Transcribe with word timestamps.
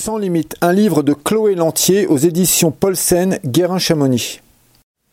Sans 0.00 0.16
limite, 0.16 0.56
un 0.62 0.72
livre 0.72 1.02
de 1.02 1.12
Chloé 1.12 1.54
Lantier 1.54 2.06
aux 2.06 2.16
éditions 2.16 2.70
Paulsen, 2.70 3.38
Guérin-Chamonix. 3.44 4.40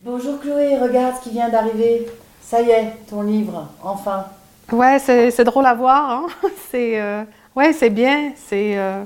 Bonjour 0.02 0.40
Chloé, 0.40 0.78
regarde 0.78 1.16
ce 1.18 1.24
qui 1.24 1.34
vient 1.34 1.50
d'arriver. 1.50 2.06
Ça 2.40 2.62
y 2.62 2.70
est, 2.70 2.94
ton 3.10 3.20
livre, 3.20 3.68
enfin. 3.82 4.24
Ouais, 4.72 4.98
c'est 4.98 5.44
drôle 5.44 5.66
à 5.66 5.74
voir. 5.74 6.10
Hein? 6.10 6.26
C'est 6.70 6.98
euh, 6.98 7.22
ouais, 7.54 7.74
c'est 7.74 7.90
bien. 7.90 8.32
C'est 8.34 8.78
euh, 8.78 9.02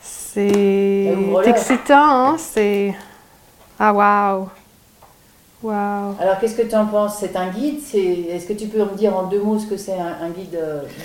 c'est 0.00 1.14
excitant. 1.44 2.30
Hein? 2.30 2.36
C'est 2.38 2.94
ah 3.78 3.92
waouh. 3.92 4.48
Wow. 5.62 6.16
Alors, 6.18 6.38
qu'est-ce 6.40 6.56
que 6.56 6.66
tu 6.66 6.74
en 6.74 6.86
penses? 6.86 7.18
C'est 7.20 7.36
un 7.36 7.48
guide? 7.48 7.80
Est-ce 7.94 8.46
que 8.46 8.54
tu 8.54 8.66
peux 8.66 8.78
me 8.78 8.96
dire 8.96 9.14
en 9.14 9.24
deux 9.24 9.40
mots 9.40 9.58
ce 9.58 9.66
que 9.66 9.76
c'est 9.76 9.92
un, 9.92 10.30
guide 10.30 10.58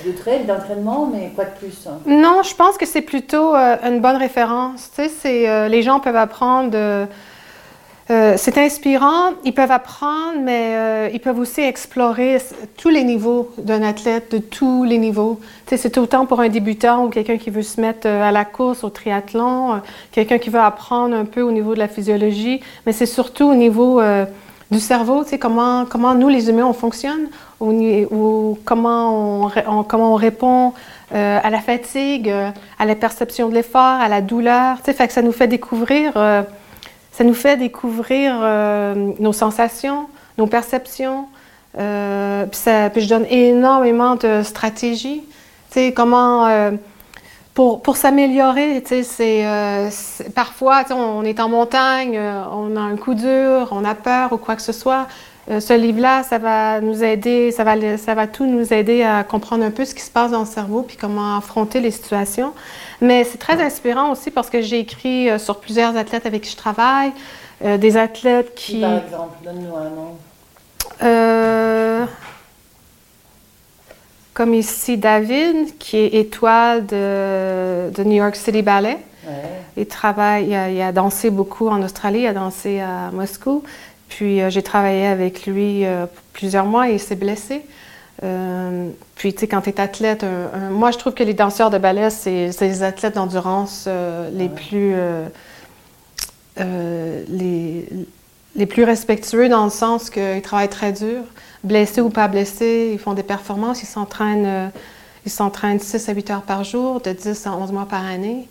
de 0.06 0.12
trail, 0.14 0.46
d'entraînement, 0.46 1.10
mais 1.12 1.32
quoi 1.36 1.44
de 1.44 1.50
plus 1.60 1.88
Non, 2.06 2.42
je 2.42 2.56
pense 2.56 2.78
que 2.78 2.86
c'est 2.86 3.02
plutôt 3.02 3.54
euh, 3.54 3.76
une 3.84 4.00
bonne 4.00 4.16
référence. 4.16 4.92
Tu 4.96 5.10
sais, 5.10 5.50
euh, 5.50 5.68
les 5.68 5.82
gens 5.82 6.00
peuvent 6.00 6.16
apprendre. 6.16 6.78
Euh, 8.12 8.36
c'est 8.38 8.58
inspirant, 8.60 9.32
ils 9.44 9.54
peuvent 9.54 9.72
apprendre, 9.72 10.40
mais 10.42 11.10
ils 11.12 11.20
peuvent 11.20 11.40
aussi 11.40 11.60
explorer 11.60 12.38
tous 12.78 12.90
les 12.90 13.04
niveaux 13.04 13.52
d'un 13.58 13.82
athlète, 13.82 14.32
de 14.32 14.38
tous 14.38 14.86
les 14.86 15.00
niveaux. 15.00 15.40
Tu 15.66 15.72
sais, 15.72 15.78
c'est 15.78 15.98
autant 15.98 16.26
pour 16.26 16.40
un 16.40 16.48
débutant 16.48 17.04
ou 17.04 17.10
quelqu'un 17.10 17.38
qui 17.38 17.50
veut 17.50 17.64
se 17.64 17.82
mettre 17.82 18.08
à 18.08 18.32
la 18.32 18.46
course, 18.46 18.86
au 18.86 18.90
triathlon, 18.90 19.82
quelqu'un 20.12 20.38
qui 20.38 20.50
veut 20.50 20.60
apprendre 20.60 21.16
un 21.16 21.26
peu 21.26 21.42
au 21.42 21.52
niveau 21.52 21.74
de 21.74 21.80
la 21.80 21.88
physiologie, 21.88 22.62
mais 22.86 22.94
c'est 22.94 23.08
surtout 23.08 23.46
au 23.46 23.56
niveau 23.56 24.00
du 24.72 24.80
cerveau, 24.80 25.24
tu 25.24 25.32
sais, 25.32 25.40
comment, 25.40 25.86
comment 25.86 26.16
nous, 26.16 26.30
les 26.30 26.50
humains, 26.50 26.66
on 26.66 26.74
fonctionne, 26.74 27.28
ou, 27.60 28.58
comment, 28.66 29.46
on, 29.46 29.84
comment 29.84 30.14
on 30.14 30.16
répond 30.16 30.74
euh, 31.14 31.40
à 31.42 31.50
la 31.52 31.60
fatigue, 31.60 32.30
euh, 32.30 32.50
à 32.80 32.86
la 32.86 32.96
perception 32.96 33.48
de 33.50 33.54
l'effort, 33.54 33.82
à 33.82 34.10
la 34.10 34.22
douleur. 34.22 34.78
Tu 34.78 34.86
sais, 34.86 34.94
fait 34.94 35.12
ça 35.12 35.22
nous 35.22 35.32
fait 35.32 35.48
découvrir, 35.48 36.14
euh, 36.16 36.42
ça 37.12 37.24
nous 37.24 37.36
fait 37.36 37.58
découvrir 37.58 38.36
nos 39.20 39.34
sensations, 39.34 40.08
nos 40.38 40.48
perceptions. 40.48 41.28
puis 41.74 41.82
je 41.82 43.08
donne 43.08 43.26
énormément 43.30 44.16
de 44.16 44.42
stratégies. 44.44 45.24
Tu 45.72 45.80
sais, 45.80 45.94
comment 45.94 46.72
pour, 47.56 47.82
pour 47.82 47.96
s'améliorer, 47.96 48.84
tu 48.84 48.90
sais, 48.90 49.04
c'est 49.04 49.48
euh, 49.48 49.90
parfois, 50.36 50.84
tu 50.84 50.90
sais, 50.90 50.94
on 50.94 51.24
est 51.24 51.40
en 51.40 51.48
montagne, 51.48 52.18
euh, 52.18 52.44
on 52.52 52.76
a 52.76 52.82
un 52.82 52.98
coup 52.98 53.14
dur, 53.16 53.70
on 53.72 53.86
a 53.86 53.96
peur 53.96 54.34
ou 54.34 54.38
quoi 54.38 54.58
que 54.58 54.62
ce 54.62 54.74
soit. 54.74 55.08
Euh, 55.50 55.62
ce 55.62 55.72
livre-là, 55.72 56.24
ça 56.24 56.38
va 56.38 56.82
nous 56.82 57.02
aider, 57.02 57.52
ça 57.52 57.64
va, 57.64 57.98
ça 57.98 58.14
va 58.14 58.28
tout 58.28 58.46
nous 58.46 58.74
aider 58.74 59.04
à 59.04 59.24
comprendre 59.24 59.64
un 59.64 59.72
peu 59.72 59.86
ce 59.86 59.96
qui 59.96 60.02
se 60.02 60.12
passe 60.12 60.32
dans 60.32 60.42
le 60.42 60.46
cerveau 60.46 60.82
puis 60.82 60.98
comment 60.98 61.38
affronter 61.38 61.80
les 61.80 61.92
situations. 61.92 62.52
Mais 63.00 63.24
c'est 63.24 63.38
très 63.38 63.64
inspirant 63.64 64.12
aussi 64.12 64.32
parce 64.32 64.50
que 64.50 64.62
j'ai 64.62 64.80
écrit 64.80 65.30
sur 65.40 65.62
plusieurs 65.62 65.96
athlètes 65.96 66.26
avec 66.26 66.42
qui 66.42 66.52
je 66.52 66.58
travaille, 66.58 67.14
des 67.64 67.96
athlètes 67.96 68.54
qui. 68.56 68.82
Par 68.82 68.98
exemple, 68.98 69.38
donne-nous 69.46 69.78
un 69.78 69.92
nom. 69.92 70.18
Euh, 74.36 74.44
comme 74.46 74.54
ici 74.54 74.98
David, 74.98 75.78
qui 75.80 75.98
est 75.98 76.14
étoile 76.14 76.86
de, 76.86 77.90
de 77.92 78.04
New 78.04 78.18
York 78.18 78.36
City 78.36 78.62
Ballet. 78.62 78.98
Il 79.78 79.88
travaille, 79.88 80.48
il 80.48 80.82
a, 80.82 80.92
dansé 80.92 81.30
beaucoup 81.30 81.68
en 81.68 81.82
Australie, 81.82 82.22
il 82.22 82.28
a 82.28 82.34
dansé 82.34 82.80
à 82.80 83.12
Moscou. 83.12 83.64
Puis 84.08 84.42
euh, 84.42 84.50
j'ai 84.50 84.62
travaillé 84.62 85.08
avec 85.08 85.46
lui 85.46 85.86
euh, 85.86 86.06
plusieurs 86.32 86.66
mois 86.66 86.90
et 86.90 86.94
il 86.94 87.00
s'est 87.00 87.16
blessé. 87.16 87.66
Euh, 88.24 88.90
puis, 89.16 89.34
tu 89.34 89.42
sais, 89.42 89.48
quand 89.48 89.62
tu 89.62 89.70
es 89.72 89.82
athlète, 89.82 90.26
moi 90.72 90.92
je 90.92 90.98
trouve 90.98 91.14
que 91.14 91.24
les 91.24 91.34
danseurs 91.34 91.70
de 91.70 91.78
ballet, 91.78 92.10
c'est 92.10 92.52
les 92.62 92.84
athlètes 92.84 93.16
d'endurance 93.16 93.90
les 94.32 94.50
plus. 94.50 94.96
les, 96.58 97.86
les 98.56 98.66
plus 98.66 98.84
respectueux 98.84 99.50
dans 99.50 99.66
le 99.66 99.70
sens 99.70 100.10
qu'ils 100.10 100.42
travaillent 100.42 100.70
très 100.70 100.92
dur 100.92 101.24
blessés 101.66 102.02
ou 102.02 102.10
pas 102.10 102.28
blessés, 102.28 102.92
ils 102.94 103.00
font 103.00 103.14
des 103.14 103.24
performances, 103.24 103.84
ils 103.84 103.88
s'entraînent, 103.88 104.46
euh, 104.46 104.68
ils 105.26 105.32
s'entraînent 105.32 105.80
6 105.80 106.08
à 106.08 106.14
8 106.14 106.30
heures 106.32 106.42
par 106.44 106.64
jour, 106.64 107.02
de 107.02 107.12
10 107.12 107.48
à 107.48 107.54
11 107.54 107.72
mois 107.72 107.86
par 107.86 108.06
année. 108.06 108.48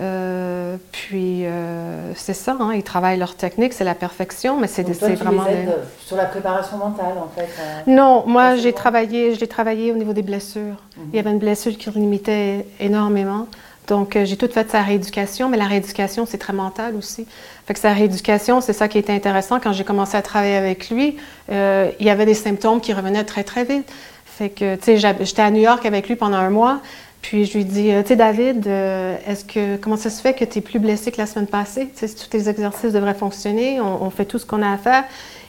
Euh, 0.00 0.76
puis 0.90 1.46
euh, 1.46 2.12
c'est 2.16 2.34
ça, 2.34 2.56
hein, 2.58 2.72
ils 2.74 2.82
travaillent 2.82 3.18
leur 3.18 3.36
technique, 3.36 3.72
c'est 3.72 3.84
la 3.84 3.94
perfection, 3.94 4.58
mais 4.58 4.66
c'est 4.66 4.82
vraiment. 4.82 5.44
Les 5.44 5.68
sur 6.04 6.16
la 6.16 6.24
préparation 6.24 6.78
mentale, 6.78 7.14
en 7.16 7.28
fait. 7.28 7.48
non, 7.86 8.24
moi 8.26 8.56
j'ai 8.56 8.72
travaillé, 8.72 9.36
j'ai 9.36 9.46
travaillé 9.46 9.92
au 9.92 9.94
niveau 9.94 10.12
des 10.12 10.22
blessures. 10.22 10.82
Mhm. 10.96 11.04
Il 11.12 11.16
y 11.16 11.18
avait 11.20 11.30
une 11.30 11.38
blessure 11.38 11.76
qui 11.76 11.88
limitait 11.90 12.66
énormément. 12.80 13.46
Donc, 13.86 14.16
j'ai 14.24 14.36
tout 14.36 14.48
fait 14.48 14.70
sa 14.70 14.82
rééducation, 14.82 15.48
mais 15.48 15.58
la 15.58 15.66
rééducation, 15.66 16.26
c'est 16.26 16.38
très 16.38 16.52
mental 16.52 16.96
aussi. 16.96 17.26
Fait 17.66 17.74
que 17.74 17.80
sa 17.80 17.92
rééducation, 17.92 18.60
c'est 18.60 18.72
ça 18.72 18.88
qui 18.88 18.98
était 18.98 19.12
intéressant. 19.12 19.58
Quand 19.58 19.72
j'ai 19.72 19.84
commencé 19.84 20.16
à 20.16 20.22
travailler 20.22 20.56
avec 20.56 20.90
lui, 20.90 21.16
euh, 21.50 21.90
il 21.98 22.06
y 22.06 22.10
avait 22.10 22.26
des 22.26 22.34
symptômes 22.34 22.80
qui 22.80 22.92
revenaient 22.92 23.24
très, 23.24 23.44
très 23.44 23.64
vite. 23.64 23.90
Fait 24.26 24.50
que, 24.50 24.76
tu 24.76 24.98
sais, 24.98 25.14
j'étais 25.20 25.42
à 25.42 25.50
New 25.50 25.62
York 25.62 25.84
avec 25.86 26.08
lui 26.08 26.16
pendant 26.16 26.36
un 26.36 26.50
mois. 26.50 26.80
Puis 27.22 27.46
je 27.46 27.56
lui 27.56 27.64
dis, 27.64 27.90
euh, 27.90 28.02
tu 28.02 28.08
sais, 28.08 28.16
David, 28.16 28.66
euh, 28.66 29.16
est-ce 29.26 29.46
que, 29.46 29.76
comment 29.76 29.96
ça 29.96 30.10
se 30.10 30.20
fait 30.20 30.34
que 30.34 30.44
tu 30.44 30.58
es 30.58 30.60
plus 30.60 30.78
blessé 30.78 31.10
que 31.10 31.16
la 31.16 31.26
semaine 31.26 31.46
passée? 31.46 31.88
Tu 31.96 32.06
sais, 32.06 32.14
tous 32.14 32.28
tes 32.28 32.50
exercices 32.50 32.92
devraient 32.92 33.14
fonctionner, 33.14 33.80
on, 33.80 34.10
fait 34.10 34.26
tout 34.26 34.38
ce 34.38 34.44
qu'on 34.44 34.60
a 34.60 34.70
à 34.70 34.76
faire. 34.76 35.04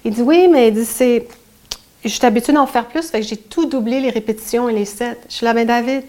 Il 0.06 0.13
dit, 0.13 0.22
oui, 0.22 0.47
mais 0.50 0.69
il 0.69 0.73
dit, 0.73 0.85
c'est, 0.85 1.28
je 2.06 2.09
suis 2.09 2.25
habituée 2.25 2.53
d'en 2.53 2.66
faire 2.66 2.85
plus, 2.85 3.09
fait 3.09 3.22
j'ai 3.23 3.35
tout 3.35 3.66
doublé 3.66 4.00
les 4.00 4.09
répétitions 4.09 4.69
et 4.69 4.73
les 4.73 4.85
sets. 4.85 5.17
Je 5.28 5.34
suis 5.34 5.46
là, 5.46 5.53
mais 5.53 5.66
David, 5.66 6.03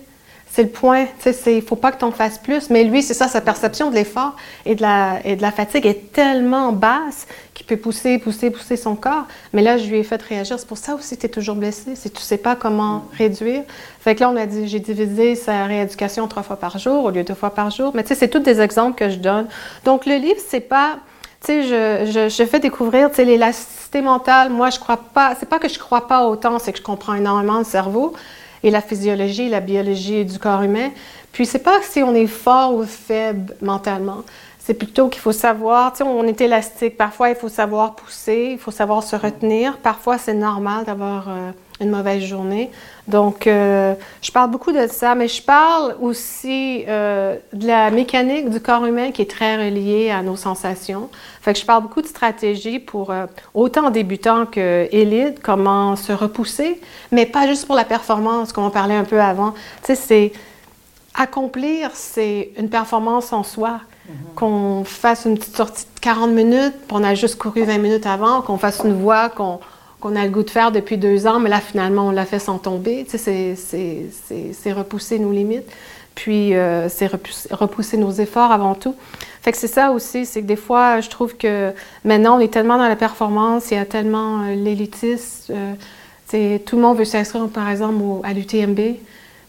c'est 0.56 0.62
le 0.62 0.70
point. 0.70 1.04
Il 1.26 1.56
ne 1.56 1.60
faut 1.60 1.76
pas 1.76 1.92
que 1.92 1.98
tu 1.98 2.06
en 2.06 2.12
fasses 2.12 2.38
plus. 2.38 2.70
Mais 2.70 2.84
lui, 2.84 3.02
c'est 3.02 3.12
ça, 3.12 3.28
sa 3.28 3.42
perception 3.42 3.90
de 3.90 3.94
l'effort 3.94 4.36
et, 4.64 4.74
de 4.74 4.80
la, 4.80 5.18
et 5.22 5.36
de 5.36 5.42
la 5.42 5.52
fatigue 5.52 5.84
est 5.84 6.14
tellement 6.14 6.72
basse 6.72 7.26
qu'il 7.52 7.66
peut 7.66 7.76
pousser, 7.76 8.18
pousser, 8.18 8.50
pousser 8.50 8.78
son 8.78 8.96
corps. 8.96 9.26
Mais 9.52 9.60
là, 9.60 9.76
je 9.76 9.86
lui 9.86 9.98
ai 9.98 10.02
fait 10.02 10.20
réagir. 10.22 10.58
C'est 10.58 10.66
pour 10.66 10.78
ça 10.78 10.94
aussi 10.94 11.16
que 11.16 11.20
tu 11.20 11.26
es 11.26 11.28
toujours 11.28 11.56
blessé, 11.56 11.94
si 11.94 12.10
tu 12.10 12.16
ne 12.16 12.22
sais 12.22 12.38
pas 12.38 12.56
comment 12.56 13.04
réduire. 13.18 13.64
Fait 14.00 14.14
que 14.14 14.20
là, 14.20 14.30
on 14.30 14.36
a 14.36 14.46
dit, 14.46 14.66
j'ai 14.66 14.80
divisé 14.80 15.34
sa 15.34 15.66
rééducation 15.66 16.26
trois 16.26 16.42
fois 16.42 16.56
par 16.56 16.78
jour 16.78 17.04
au 17.04 17.10
lieu 17.10 17.22
de 17.22 17.28
deux 17.28 17.34
fois 17.34 17.50
par 17.50 17.70
jour. 17.70 17.92
Mais 17.94 18.02
tu 18.02 18.08
sais, 18.08 18.14
c'est 18.14 18.28
tous 18.28 18.38
des 18.38 18.62
exemples 18.62 18.96
que 18.96 19.10
je 19.10 19.16
donne. 19.16 19.48
Donc, 19.84 20.06
le 20.06 20.14
livre, 20.14 20.40
c'est 20.48 20.60
pas... 20.60 20.96
Tu 21.44 21.48
sais, 21.48 21.62
je, 21.64 22.10
je, 22.10 22.28
je, 22.30 22.44
fais 22.46 22.60
découvrir, 22.60 23.10
l'élasticité 23.18 24.00
mentale. 24.00 24.48
Moi, 24.48 24.70
je 24.70 24.78
crois 24.78 24.96
pas... 24.96 25.34
C'est 25.38 25.50
pas 25.50 25.58
que 25.58 25.68
je 25.68 25.78
crois 25.78 26.08
pas 26.08 26.24
autant, 26.24 26.58
c'est 26.58 26.72
que 26.72 26.78
je 26.78 26.82
comprends 26.82 27.12
énormément 27.12 27.58
le 27.58 27.64
cerveau 27.64 28.14
et 28.66 28.70
la 28.70 28.80
physiologie, 28.80 29.48
la 29.48 29.60
biologie 29.60 30.24
du 30.24 30.40
corps 30.40 30.62
humain. 30.62 30.90
Puis 31.30 31.46
c'est 31.46 31.60
pas 31.60 31.80
si 31.82 32.02
on 32.02 32.14
est 32.16 32.26
fort 32.26 32.74
ou 32.74 32.84
faible 32.84 33.54
mentalement. 33.62 34.24
C'est 34.58 34.74
plutôt 34.74 35.08
qu'il 35.08 35.20
faut 35.20 35.30
savoir, 35.30 35.92
tu 35.92 35.98
sais, 35.98 36.04
on 36.04 36.24
est 36.24 36.40
élastique. 36.40 36.96
Parfois, 36.96 37.28
il 37.28 37.36
faut 37.36 37.48
savoir 37.48 37.94
pousser, 37.94 38.48
il 38.54 38.58
faut 38.58 38.72
savoir 38.72 39.04
se 39.04 39.14
retenir. 39.14 39.78
Parfois, 39.78 40.18
c'est 40.18 40.34
normal 40.34 40.84
d'avoir 40.84 41.28
euh, 41.28 41.52
une 41.80 41.90
mauvaise 41.90 42.22
journée. 42.22 42.70
Donc, 43.06 43.46
euh, 43.46 43.94
je 44.22 44.32
parle 44.32 44.50
beaucoup 44.50 44.72
de 44.72 44.86
ça, 44.88 45.14
mais 45.14 45.28
je 45.28 45.42
parle 45.42 45.96
aussi 46.00 46.84
euh, 46.88 47.36
de 47.52 47.66
la 47.66 47.90
mécanique 47.90 48.50
du 48.50 48.60
corps 48.60 48.84
humain 48.86 49.12
qui 49.12 49.22
est 49.22 49.30
très 49.30 49.56
reliée 49.56 50.10
à 50.10 50.22
nos 50.22 50.36
sensations. 50.36 51.08
Fait 51.42 51.52
que 51.52 51.58
je 51.58 51.66
parle 51.66 51.82
beaucoup 51.82 52.02
de 52.02 52.06
stratégies 52.06 52.78
pour 52.78 53.10
euh, 53.10 53.26
autant 53.54 53.90
débutants 53.90 54.46
que 54.46 54.88
élites, 54.90 55.40
comment 55.40 55.96
se 55.96 56.12
repousser, 56.12 56.80
mais 57.12 57.26
pas 57.26 57.46
juste 57.46 57.66
pour 57.66 57.76
la 57.76 57.84
performance, 57.84 58.52
comme 58.52 58.64
on 58.64 58.70
parlait 58.70 58.96
un 58.96 59.04
peu 59.04 59.20
avant. 59.20 59.52
Tu 59.52 59.94
sais, 59.94 59.94
c'est 59.94 60.32
accomplir, 61.14 61.90
c'est 61.94 62.50
une 62.58 62.68
performance 62.68 63.32
en 63.32 63.42
soi. 63.42 63.80
Mm-hmm. 64.08 64.34
Qu'on 64.36 64.84
fasse 64.84 65.24
une 65.24 65.36
petite 65.36 65.56
sortie 65.56 65.84
de 65.84 66.00
40 66.00 66.30
minutes, 66.30 66.74
puis 66.86 66.92
on 66.96 67.02
a 67.02 67.14
juste 67.14 67.36
couru 67.38 67.64
20 67.64 67.78
minutes 67.78 68.06
avant, 68.06 68.40
qu'on 68.40 68.56
fasse 68.56 68.80
une 68.84 68.94
voix, 68.94 69.28
qu'on 69.28 69.58
qu'on 70.00 70.16
a 70.16 70.24
le 70.24 70.30
goût 70.30 70.42
de 70.42 70.50
faire 70.50 70.72
depuis 70.72 70.98
deux 70.98 71.26
ans, 71.26 71.38
mais 71.38 71.50
là, 71.50 71.60
finalement, 71.60 72.08
on 72.08 72.10
l'a 72.10 72.26
fait 72.26 72.38
sans 72.38 72.58
tomber. 72.58 73.06
Tu 73.08 73.18
sais, 73.18 73.54
c'est 73.56 74.72
repousser 74.72 75.18
nos 75.18 75.32
limites, 75.32 75.70
puis 76.14 76.54
euh, 76.54 76.88
c'est 76.88 77.08
repousser, 77.50 77.96
nos 77.96 78.12
efforts 78.12 78.52
avant 78.52 78.74
tout. 78.74 78.94
Fait 79.42 79.52
que 79.52 79.58
c'est 79.58 79.68
ça 79.68 79.92
aussi, 79.92 80.26
c'est 80.26 80.42
que 80.42 80.46
des 80.46 80.56
fois, 80.56 81.00
je 81.00 81.08
trouve 81.08 81.36
que 81.36 81.72
maintenant, 82.04 82.36
on 82.36 82.40
est 82.40 82.52
tellement 82.52 82.78
dans 82.78 82.88
la 82.88 82.96
performance, 82.96 83.70
il 83.70 83.74
y 83.74 83.80
a 83.80 83.84
tellement 83.84 84.42
euh, 84.42 84.54
l'élitisme. 84.54 85.54
Euh, 85.54 86.58
tout 86.58 86.76
le 86.76 86.82
monde 86.82 86.98
veut 86.98 87.04
s'inscrire, 87.04 87.48
par 87.48 87.70
exemple, 87.70 88.02
à 88.24 88.32
l'UTMB. 88.32 88.80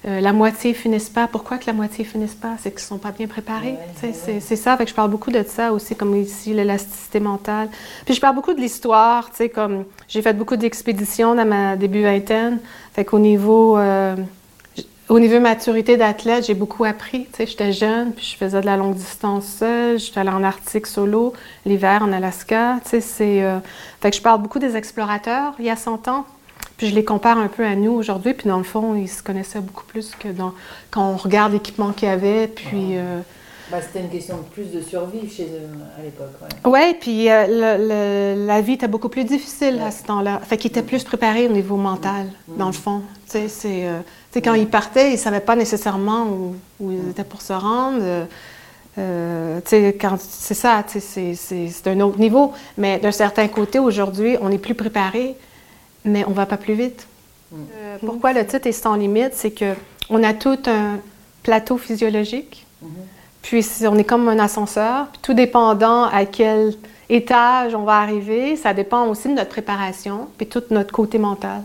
Euh, 0.06 0.22
la 0.22 0.32
moitié 0.32 0.74
finissent 0.74 1.10
pas. 1.10 1.28
Pourquoi 1.28 1.58
que 1.58 1.66
la 1.66 1.74
moitié 1.74 2.06
finissent 2.06 2.36
pas? 2.36 2.56
C'est 2.60 2.72
qu'ils 2.72 2.82
sont 2.82 2.98
pas 2.98 3.12
bien 3.12 3.28
préparés. 3.28 3.76
c'est 4.00 4.56
ça. 4.56 4.78
Fait 4.78 4.84
que 4.86 4.90
je 4.90 4.96
parle 4.96 5.10
beaucoup 5.10 5.32
de 5.32 5.44
ça 5.44 5.74
aussi, 5.74 5.96
comme 5.96 6.16
ici, 6.16 6.54
l'élasticité 6.54 7.20
mentale. 7.20 7.70
Puis 8.06 8.14
je 8.14 8.22
parle 8.22 8.36
beaucoup 8.36 8.54
de 8.54 8.62
l'histoire, 8.62 9.32
comme 9.54 9.86
j'ai 10.08 10.22
fait 10.22 10.34
beaucoup 10.34 10.56
d'expéditions 10.56 11.36
dans 11.36 11.46
ma 11.46 11.76
début 11.76 12.04
vingtaine. 12.04 12.60
Fait 12.94 13.06
qu'au 13.06 13.20
niveau, 13.20 13.78
euh, 13.78 14.16
au 15.10 15.20
niveau 15.20 15.40
maturité 15.40 15.98
d'athlète, 15.98 16.46
j'ai 16.46 16.54
beaucoup 16.54 16.84
appris. 16.84 17.28
J'étais 17.38 17.72
jeune, 17.72 18.12
puis 18.12 18.26
je 18.26 18.38
faisais 18.38 18.60
de 18.62 18.66
la 18.66 18.78
longue 18.78 18.96
distance 18.96 19.46
seule. 19.46 20.00
J'étais 20.00 20.20
allée 20.20 20.30
en 20.30 20.44
Arctique 20.44 20.86
solo, 20.86 21.34
l'hiver 21.66 22.04
en 22.04 22.12
Alaska. 22.12 22.80
C'est... 22.84 23.02
Euh, 23.44 23.60
fait 24.02 24.12
que 24.12 24.18
je 24.18 24.22
parle 24.22 24.42
beaucoup 24.42 24.60
des 24.60 24.76
explorateurs 24.76 25.54
il 25.60 25.66
y 25.66 25.70
a 25.70 25.76
100 25.76 26.08
ans. 26.08 26.26
Puis 26.76 26.90
je 26.90 26.96
les 26.96 27.06
compare 27.06 27.38
un 27.38 27.48
peu 27.48 27.66
à 27.66 27.76
nous 27.76 27.92
aujourd'hui. 27.92 28.34
Puis 28.34 28.50
dans 28.50 28.58
le 28.58 28.64
fond, 28.64 28.96
ils 28.96 29.08
se 29.08 29.24
connaissaient 29.24 29.62
beaucoup 29.62 29.86
plus 29.86 30.12
que 30.12 30.28
dans, 30.28 30.54
quand 30.92 31.10
on 31.10 31.18
regarde 31.18 31.54
l'équipement 31.54 31.92
qu'il 31.92 32.08
y 32.08 32.12
avait. 32.12 32.48
Puis, 32.48 32.98
euh, 32.98 33.20
Bah, 33.72 33.78
C'était 33.82 34.02
une 34.02 34.10
question 34.10 34.38
de 34.38 34.44
plus 34.44 34.72
de 34.72 34.82
survie 34.82 35.30
chez 35.30 35.46
eux 35.46 35.70
à 36.00 36.04
l'époque. 36.04 36.30
Oui, 36.66 36.72
ouais, 36.72 36.98
puis 37.00 37.30
euh, 37.30 37.46
le, 37.48 38.36
le, 38.38 38.46
la 38.46 38.62
vie 38.62 38.74
était 38.74 38.88
beaucoup 38.88 39.10
plus 39.10 39.24
difficile 39.24 39.76
ouais. 39.76 39.88
à 39.88 39.92
ce 39.92 40.04
temps-là. 40.04 40.40
Fait 40.44 40.58
qu'ils 40.58 40.72
étaient 40.72 40.84
plus 40.84 41.04
préparés 41.04 41.48
au 41.48 41.52
niveau 41.52 41.78
mental, 41.78 42.28
mmh. 42.48 42.58
dans 42.58 42.68
le 42.68 42.74
fond. 42.74 43.02
Tu 43.26 43.32
sais, 43.32 43.48
c'est, 43.48 43.88
euh, 43.88 44.00
quand 44.36 44.54
ils 44.54 44.68
partaient, 44.68 45.10
ils 45.10 45.14
ne 45.14 45.18
savaient 45.18 45.40
pas 45.40 45.56
nécessairement 45.56 46.26
où, 46.28 46.56
où, 46.80 46.92
ils 46.92 47.10
étaient 47.10 47.24
pour 47.24 47.42
se 47.42 47.54
rendre. 47.54 48.28
Euh, 49.00 49.60
c'est 49.66 50.54
ça, 50.54 50.84
c'est 50.88 51.88
un 51.88 52.00
autre 52.00 52.20
niveau. 52.20 52.54
Mais 52.78 53.00
d'un 53.00 53.12
certain 53.12 53.48
côté, 53.48 53.80
aujourd'hui, 53.80 54.38
on 54.42 54.50
est 54.52 54.58
plus 54.58 54.76
préparé, 54.76 55.36
mais 56.08 56.26
on 56.26 56.32
ne 56.32 56.36
va 56.36 56.46
pas 56.46 56.58
plus 56.58 56.74
vite. 56.74 57.08
Mmh. 57.52 57.56
Euh, 57.76 57.98
pourquoi 58.06 58.34
le 58.34 58.46
titre 58.46 58.68
est 58.68 58.72
sans 58.72 58.96
limite? 58.96 59.34
C'est 59.34 59.52
qu'on 59.52 60.24
a 60.24 60.34
tout 60.34 60.60
un 60.66 61.00
plateau 61.44 61.78
physiologique. 61.78 62.66
Mmh. 62.82 62.88
Puis 63.42 63.66
on 63.84 63.98
est 63.98 64.04
comme 64.04 64.28
un 64.28 64.40
ascenseur, 64.40 65.08
puis 65.08 65.22
tout 65.22 65.34
dépendant 65.34 66.04
à 66.04 66.26
quel 66.26 66.74
étage 67.10 67.76
on 67.76 67.84
va 67.84 68.00
arriver, 68.00 68.56
ça 68.58 68.74
dépend 68.74 69.08
aussi 69.08 69.30
de 69.30 69.34
notre 69.34 69.50
préparation, 69.50 70.28
puis 70.38 70.48
tout 70.48 70.64
notre 70.70 70.92
côté 70.92 71.18
mental. 71.18 71.62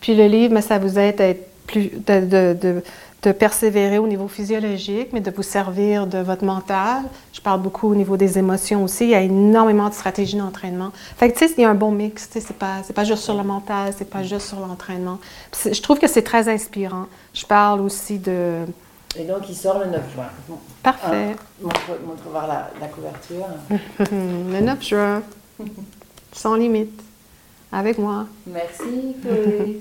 Puis 0.00 0.16
le 0.16 0.26
livre, 0.26 0.54
mais 0.54 0.62
ça 0.62 0.78
vous 0.78 0.98
aide 0.98 1.20
à 1.20 1.28
être 1.28 1.46
plus, 1.66 1.90
de, 2.06 2.20
de, 2.20 2.56
de, 2.60 2.82
de, 3.22 3.32
persévérer 3.32 3.98
au 3.98 4.06
niveau 4.06 4.28
physiologique, 4.28 5.08
mais 5.12 5.20
de 5.20 5.30
vous 5.30 5.42
servir 5.42 6.06
de 6.06 6.18
votre 6.18 6.44
mental. 6.44 7.02
Je 7.32 7.40
parle 7.40 7.60
beaucoup 7.60 7.88
au 7.88 7.94
niveau 7.94 8.16
des 8.16 8.38
émotions 8.38 8.84
aussi. 8.84 9.04
Il 9.04 9.10
y 9.10 9.14
a 9.14 9.20
énormément 9.20 9.88
de 9.88 9.94
stratégies 9.94 10.36
d'entraînement. 10.36 10.90
Fait 11.16 11.30
que, 11.30 11.38
tu 11.38 11.46
sais, 11.46 11.54
il 11.56 11.62
y 11.62 11.64
a 11.64 11.70
un 11.70 11.74
bon 11.74 11.90
mix. 11.90 12.26
Tu 12.26 12.34
sais, 12.34 12.46
c'est 12.46 12.56
pas, 12.56 12.82
c'est 12.84 12.92
pas 12.92 13.04
juste 13.04 13.22
sur 13.22 13.34
le 13.34 13.44
mental, 13.44 13.92
c'est 13.96 14.08
pas 14.08 14.22
juste 14.22 14.48
sur 14.48 14.60
l'entraînement. 14.60 15.18
Je 15.64 15.80
trouve 15.80 15.98
que 15.98 16.06
c'est 16.06 16.22
très 16.22 16.48
inspirant. 16.48 17.06
Je 17.34 17.46
parle 17.46 17.80
aussi 17.80 18.18
de 18.18 18.64
et 19.18 19.24
donc, 19.24 19.48
il 19.48 19.56
sort 19.56 19.80
le 19.80 19.86
9 19.86 20.14
juin. 20.14 20.28
Parfait. 20.82 21.34
Ah, 21.36 21.62
montre, 21.62 21.80
montre 22.06 22.22
voir 22.30 22.46
la, 22.46 22.70
la 22.80 22.86
couverture. 22.86 23.46
le 24.12 24.60
9 24.60 24.82
juin. 24.82 25.22
Sans 26.32 26.54
limite. 26.54 27.02
Avec 27.72 27.98
moi. 27.98 28.26
Merci, 28.46 29.16
Chloé. 29.22 29.80